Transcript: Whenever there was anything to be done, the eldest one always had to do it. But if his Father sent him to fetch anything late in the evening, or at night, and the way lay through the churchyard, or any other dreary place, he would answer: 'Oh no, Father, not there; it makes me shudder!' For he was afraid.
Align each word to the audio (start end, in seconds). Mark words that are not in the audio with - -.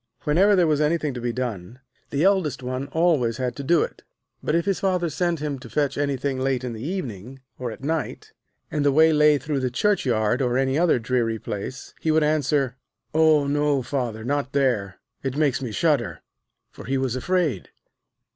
Whenever 0.23 0.55
there 0.55 0.65
was 0.65 0.81
anything 0.81 1.13
to 1.13 1.21
be 1.21 1.31
done, 1.31 1.79
the 2.09 2.23
eldest 2.23 2.63
one 2.63 2.87
always 2.87 3.37
had 3.37 3.55
to 3.55 3.63
do 3.63 3.83
it. 3.83 4.01
But 4.41 4.55
if 4.55 4.65
his 4.65 4.79
Father 4.79 5.11
sent 5.11 5.41
him 5.41 5.59
to 5.59 5.69
fetch 5.69 5.95
anything 5.95 6.39
late 6.39 6.63
in 6.63 6.73
the 6.73 6.81
evening, 6.81 7.41
or 7.59 7.69
at 7.69 7.83
night, 7.83 8.31
and 8.71 8.83
the 8.83 8.91
way 8.91 9.13
lay 9.13 9.37
through 9.37 9.59
the 9.59 9.69
churchyard, 9.69 10.41
or 10.41 10.57
any 10.57 10.75
other 10.75 10.97
dreary 10.97 11.37
place, 11.37 11.93
he 12.01 12.09
would 12.09 12.23
answer: 12.23 12.77
'Oh 13.13 13.45
no, 13.45 13.83
Father, 13.83 14.23
not 14.23 14.53
there; 14.53 14.97
it 15.21 15.37
makes 15.37 15.61
me 15.61 15.71
shudder!' 15.71 16.21
For 16.71 16.85
he 16.85 16.97
was 16.97 17.15
afraid. 17.15 17.69